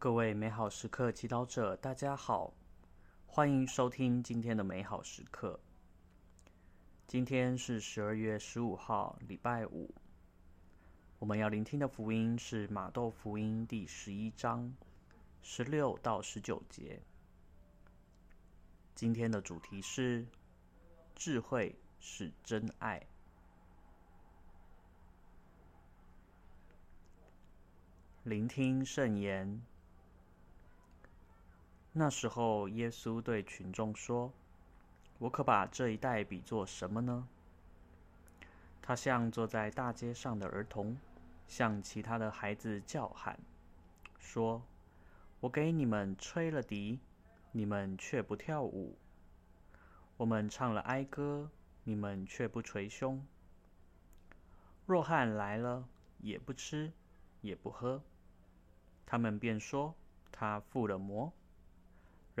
[0.00, 2.54] 各位美好时刻祈祷者，大家好，
[3.26, 5.60] 欢迎收听今天的美好时刻。
[7.06, 9.94] 今天是十二月十五号，礼拜五。
[11.18, 14.74] 我们要聆听的福音是马窦福音第十一章
[15.42, 16.98] 十六到十九节。
[18.94, 20.26] 今天的主题是
[21.14, 23.06] 智慧是真爱。
[28.22, 29.60] 聆听圣言。
[31.92, 34.32] 那时候，耶稣对群众说
[35.18, 37.26] ：“我可把这一代比作什么呢？
[38.80, 40.96] 他像坐在大街上的儿童，
[41.48, 43.36] 向其他的孩子叫喊，
[44.20, 44.62] 说
[45.40, 47.00] ：‘我给你们吹了笛，
[47.50, 48.94] 你们却不跳舞；
[50.16, 51.50] 我们唱了哀歌，
[51.82, 53.26] 你们却不捶胸。
[54.86, 55.88] 若汉来了，
[56.20, 56.92] 也不吃，
[57.40, 58.00] 也不喝。’
[59.04, 59.92] 他们便说
[60.30, 61.32] 他附了魔。”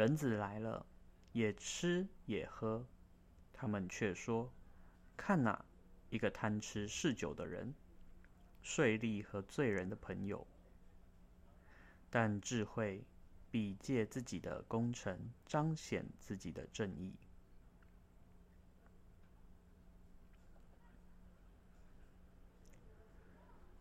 [0.00, 0.86] 人子来了，
[1.32, 2.86] 也吃也喝，
[3.52, 4.50] 他们却说
[5.14, 5.62] ：“看哪，
[6.08, 7.74] 一个贪吃嗜酒的人，
[8.62, 10.46] 税吏和罪人的朋友。”
[12.08, 13.04] 但智慧
[13.50, 17.12] 比借自己的功臣彰显自己的正义。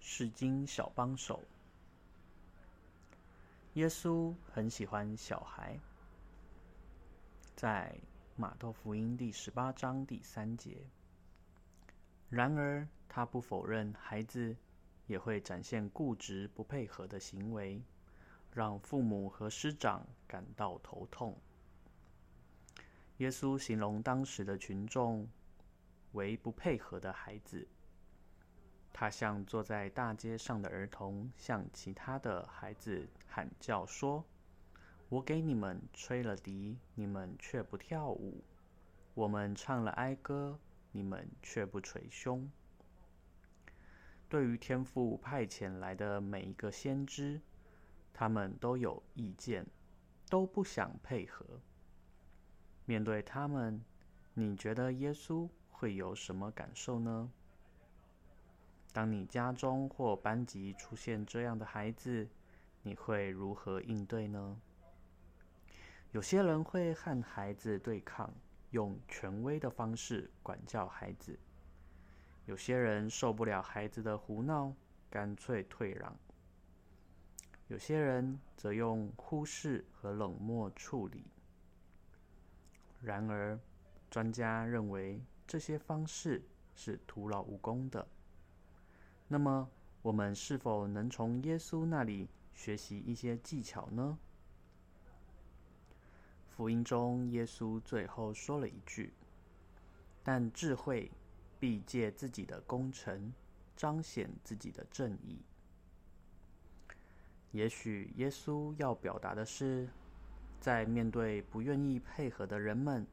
[0.00, 1.44] 是经小帮手，
[3.74, 5.78] 耶稣很喜欢小孩。
[7.56, 7.98] 在
[8.36, 10.76] 马窦福音第十八章第三节。
[12.28, 14.54] 然而，他不否认孩子
[15.06, 17.82] 也会展现固执不配合的行为，
[18.52, 21.34] 让父母和师长感到头痛。
[23.16, 25.26] 耶稣形容当时的群众
[26.12, 27.66] 为不配合的孩子，
[28.92, 34.22] 他像坐在大街上的儿童，向其他的孩子喊叫说。
[35.08, 38.42] 我给你们吹了笛，你们却不跳舞；
[39.14, 40.58] 我们唱了哀歌，
[40.90, 42.50] 你们却不捶胸。
[44.28, 47.40] 对于天父派遣来的每一个先知，
[48.12, 49.64] 他们都有意见，
[50.28, 51.60] 都不想配合。
[52.84, 53.84] 面对他们，
[54.34, 57.30] 你觉得耶稣会有什么感受呢？
[58.92, 62.28] 当你家中或班级出现这样的孩子，
[62.82, 64.60] 你会如何应对呢？
[66.12, 68.32] 有些人会和孩子对抗，
[68.70, 71.34] 用权威的方式管教孩子；
[72.46, 74.72] 有些人受不了孩子的胡闹，
[75.10, 76.10] 干脆退让；
[77.68, 81.26] 有些人则用忽视和冷漠处理。
[83.02, 83.58] 然而，
[84.08, 86.42] 专家认为这些方式
[86.74, 88.06] 是徒劳无功的。
[89.28, 89.68] 那么，
[90.00, 94.18] 我们是否能从耶稣那里学习一些技巧呢？
[96.56, 99.12] 福音中，耶稣最后说了一句
[100.24, 101.10] ：“但智慧
[101.60, 103.34] 必借自己的工程
[103.76, 105.42] 彰显自己的正义。”
[107.52, 109.86] 也许耶稣要表达的是，
[110.58, 113.06] 在面对不愿意配合的人们，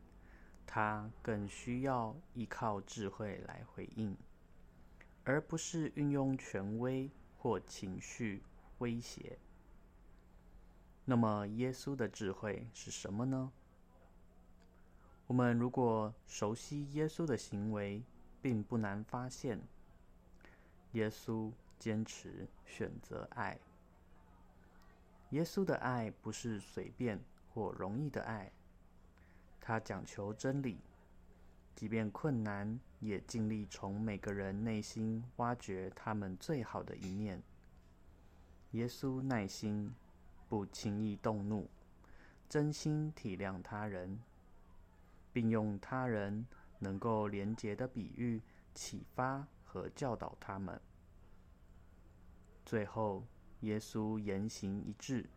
[0.65, 4.15] 他更需要依靠智慧来回应，
[5.25, 8.41] 而不是运用权威或情绪
[8.77, 9.37] 威胁。
[11.05, 13.51] 那么，耶稣的智慧是什么呢？
[15.27, 18.01] 我们如果熟悉耶稣的行为，
[18.41, 19.59] 并不难发现，
[20.93, 23.59] 耶稣坚持选择爱。
[25.31, 27.19] 耶稣的爱不是随便
[27.53, 28.49] 或容易的爱，
[29.59, 30.79] 他讲求真理，
[31.75, 37.43] 即便困难，也尽力从每个人内心挖掘他们最好的一面。
[38.71, 39.93] 耶稣耐心。
[40.53, 41.67] 不轻易动怒，
[42.47, 44.19] 真心体谅他人，
[45.31, 46.45] 并用他人
[46.77, 48.39] 能够连结的比喻
[48.75, 50.79] 启发和教导他们。
[52.63, 53.23] 最后，
[53.61, 55.27] 耶稣言行一致，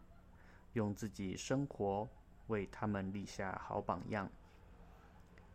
[0.74, 2.06] 用自己生活
[2.48, 4.30] 为他们立下好榜样。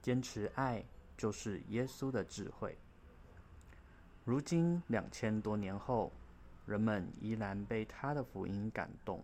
[0.01, 0.83] 坚持爱
[1.15, 2.75] 就是耶稣的智慧。
[4.25, 6.11] 如今两千多年后，
[6.65, 9.23] 人们依然被他的福音感动。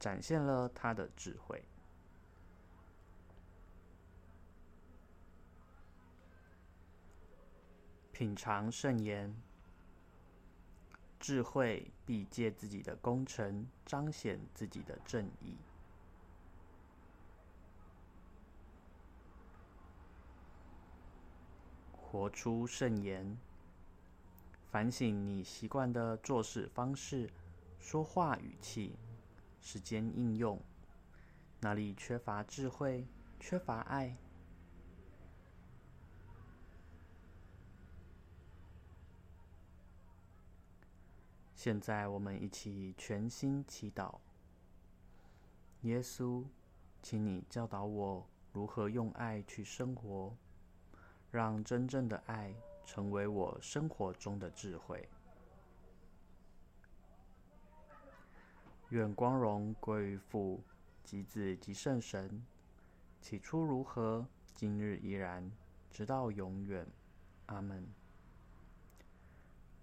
[0.00, 1.62] 展现了他的智慧。
[8.10, 9.34] 品尝圣言，
[11.18, 15.58] 智慧必借自己的工程彰显自己的正义。
[21.92, 23.38] 活出圣言，
[24.70, 27.30] 反省你习惯的做事方式、
[27.78, 28.96] 说话语气。
[29.60, 30.60] 时间应用。
[31.60, 33.06] 哪里缺乏智慧，
[33.38, 34.16] 缺乏爱？
[41.54, 44.18] 现在我们一起全心祈祷。
[45.82, 46.44] 耶稣，
[47.02, 50.34] 请你教导我如何用爱去生活，
[51.30, 52.54] 让真正的爱
[52.86, 55.06] 成为我生活中的智慧。
[58.90, 60.60] 愿光荣归于父、
[61.04, 62.44] 及子、及圣神。
[63.20, 65.50] 起初如何，今日依然，
[65.90, 66.84] 直到永远。
[67.46, 67.86] 阿门。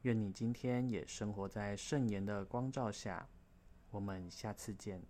[0.01, 3.27] 愿你今天也生活在圣言的光照下。
[3.91, 5.01] 我们下次见。